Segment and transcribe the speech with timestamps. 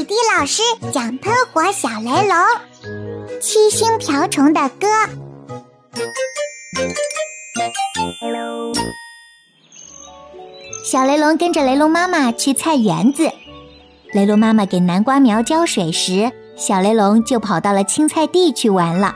[0.00, 0.62] 迪迪老师
[0.94, 2.34] 讲喷火小雷龙
[3.38, 4.88] 七星瓢虫的歌。
[10.90, 13.30] 小雷龙跟着雷龙妈妈去菜园子，
[14.14, 19.14] 雷龙妈妈给南瓜苗浇水时，小雷龙就跑到了青菜地去玩了，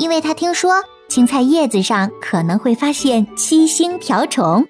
[0.00, 4.66] 因为他听说青菜叶子上可能会发现七星瓢虫。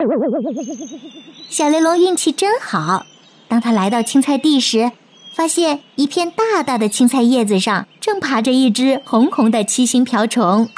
[1.48, 3.06] 小雷龙运气真好，
[3.48, 4.92] 当他来到青菜地时。
[5.36, 10.70] 发现一片大大的青菜叶子上正爬着一只红红的七星瓢虫。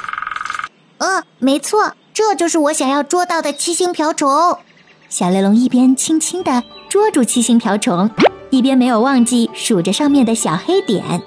[0.97, 4.57] 嗯，没错，这就是我想要捉到的七星瓢虫。
[5.07, 8.11] 小雷龙一边轻轻地捉住七星瓢虫，
[8.49, 11.21] 一边没有忘记数着上面的小黑点。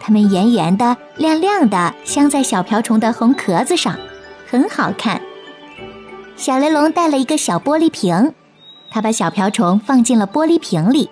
[0.00, 3.94] 它们圆圆的、亮亮的，镶在小瓢虫的红壳子上，
[4.50, 5.20] 很好看。
[6.36, 8.32] 小雷龙带了一个小玻璃瓶，
[8.90, 11.10] 他把小瓢虫放进了玻璃瓶里。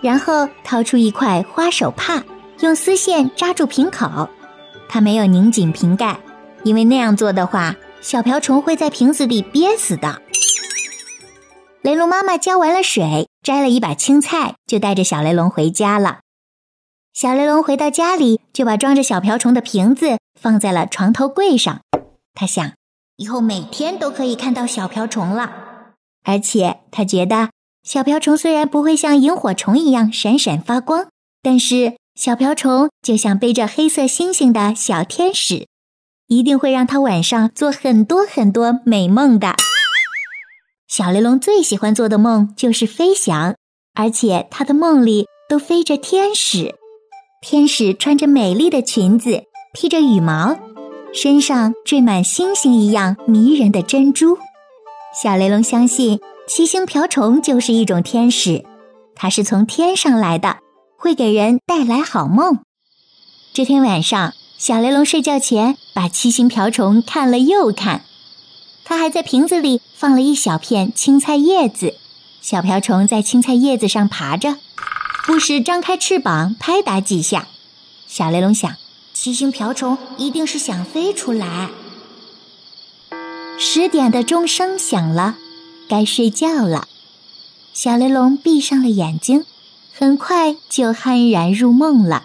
[0.00, 2.22] 然后掏出一块花手帕，
[2.60, 4.28] 用丝线扎住瓶口。
[4.88, 6.18] 他没有拧紧瓶盖，
[6.62, 10.22] 因为那样做的话，小瓢虫会在瓶子里憋死的。
[11.82, 16.20] 雷龙妈妈浇完了水，摘了一把青菜，就带着小雷龙回家了。
[17.12, 21.80] 小雷龙回到家里，就把装着小瓢虫的瓶子放在了床头柜上。
[22.34, 22.72] 他想，
[23.16, 25.50] 以后每天都可以看到小瓢虫了，
[26.24, 27.50] 而且他觉得。
[27.86, 31.06] 小瓢虫虽然不会像萤火虫一样闪闪发光，
[31.40, 35.68] 但是小瓢虫就像背着黑色星星的小天使，
[36.26, 39.54] 一定会让它晚上做很多很多美梦的。
[40.88, 43.54] 小雷龙最喜欢做的梦就是飞翔，
[43.94, 46.74] 而且他的梦里都飞着天使。
[47.40, 50.58] 天使穿着美丽的裙子，披着羽毛，
[51.12, 54.36] 身上缀满星星一样迷人的珍珠。
[55.22, 56.18] 小雷龙相信。
[56.48, 58.64] 七星瓢虫就是一种天使，
[59.16, 60.58] 它是从天上来的，
[60.96, 62.60] 会给人带来好梦。
[63.52, 68.02] 这天晚上，小雷龙睡觉前把七星瓢虫看了又看，
[68.84, 71.96] 他还在瓶子里放了一小片青菜叶子，
[72.40, 74.54] 小瓢虫在青菜叶子上爬着，
[75.26, 77.48] 不时张开翅膀拍打几下。
[78.06, 78.72] 小雷龙想，
[79.12, 81.70] 七星瓢虫一定是想飞出来。
[83.58, 85.38] 十点的钟声响了。
[85.88, 86.88] 该睡觉了，
[87.72, 89.44] 小雷龙闭上了眼睛，
[89.96, 92.24] 很快就酣然入梦了。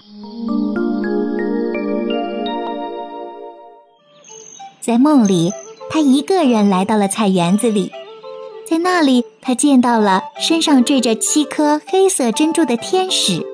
[4.80, 5.52] 在梦里，
[5.90, 7.92] 他一个人来到了菜园子里，
[8.68, 13.46] 在那里，他见到了身上缀着七颗黑色珍珠的天使，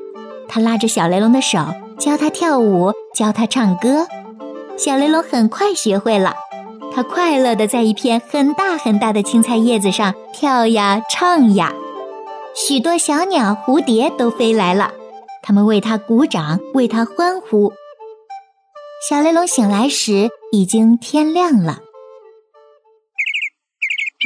[0.47, 1.59] 他拉着小雷龙的手，
[1.99, 4.07] 教他跳舞，教他唱歌。
[4.77, 6.35] 小雷龙很快学会了。
[6.97, 11.71] 他快乐地在一片很大很大的青菜叶子上跳呀唱呀，
[12.55, 14.91] 许多小鸟、蝴蝶都飞来了，
[15.43, 17.71] 它们为他鼓掌，为他欢呼。
[19.07, 21.81] 小雷龙醒来时已经天亮了，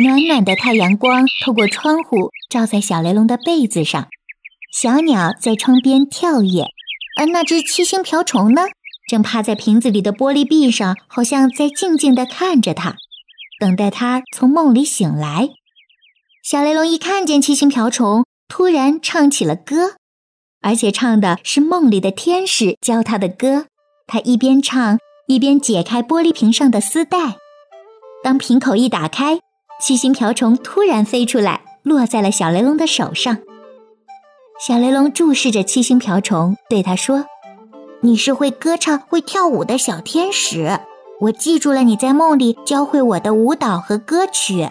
[0.02, 4.08] 暖暖的太阳光透过窗户照在小雷龙的被子上，
[4.72, 6.68] 小鸟在窗边跳跃，
[7.20, 8.62] 而那只七星瓢虫呢？
[9.12, 12.96] 正趴在瓶子里的玻璃壁上，好像在静静地看着他，
[13.60, 15.50] 等待他从梦里醒来。
[16.42, 19.96] 小雷龙一看见七星瓢虫，突然唱起了歌，
[20.62, 23.66] 而且唱的是梦里的天使教他的歌。
[24.08, 24.98] 他一边唱，
[25.28, 27.36] 一边解开玻璃瓶上的丝带。
[28.24, 29.42] 当瓶口一打开，
[29.82, 33.40] 七星瓢虫突然飞出来，落在了小雷龙的手上。
[34.66, 37.26] 小雷龙注视着七星瓢虫，对他说。
[38.03, 40.79] 你是会歌唱、会跳舞的小天使，
[41.19, 44.67] 我记住了你在梦里教会我的舞蹈和歌曲。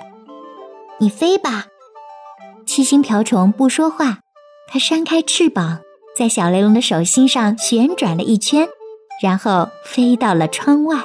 [0.99, 1.67] 你飞吧，
[2.67, 4.19] 七星瓢虫不说话，
[4.69, 5.79] 它扇开翅膀，
[6.17, 8.69] 在小雷龙的手心上旋转了一圈，
[9.23, 10.97] 然后飞到了窗外。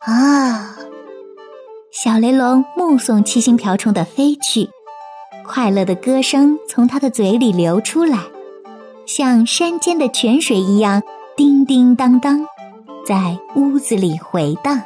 [0.00, 0.76] 啊！
[1.90, 4.68] 小雷龙目送七星瓢虫的飞去，
[5.46, 8.18] 快乐的歌声从它的嘴里流出来，
[9.06, 11.02] 像山间的泉水一样。
[11.42, 12.46] 叮叮当当，
[13.04, 14.80] 在屋子里回荡。